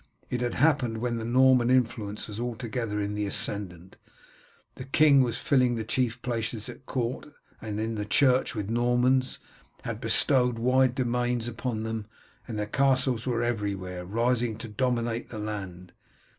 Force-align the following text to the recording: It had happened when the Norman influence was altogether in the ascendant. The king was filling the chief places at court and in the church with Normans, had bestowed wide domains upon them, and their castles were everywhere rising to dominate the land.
It 0.31 0.41
had 0.41 0.55
happened 0.55 0.97
when 0.97 1.19
the 1.19 1.23
Norman 1.23 1.69
influence 1.69 2.27
was 2.27 2.39
altogether 2.39 2.99
in 2.99 3.13
the 3.13 3.27
ascendant. 3.27 3.97
The 4.73 4.83
king 4.85 5.21
was 5.21 5.37
filling 5.37 5.75
the 5.75 5.83
chief 5.83 6.19
places 6.23 6.67
at 6.69 6.87
court 6.87 7.27
and 7.61 7.79
in 7.79 7.93
the 7.93 8.05
church 8.05 8.55
with 8.55 8.67
Normans, 8.71 9.37
had 9.83 10.01
bestowed 10.01 10.57
wide 10.57 10.95
domains 10.95 11.47
upon 11.47 11.83
them, 11.83 12.07
and 12.47 12.57
their 12.57 12.65
castles 12.65 13.27
were 13.27 13.43
everywhere 13.43 14.03
rising 14.03 14.57
to 14.57 14.67
dominate 14.67 15.29
the 15.29 15.37
land. 15.37 15.93